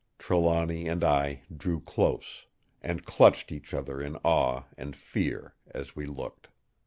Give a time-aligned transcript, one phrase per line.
[0.17, 2.47] "Trelawny and I drew close,
[2.81, 6.47] and clutched each other in awe and fear as we looked.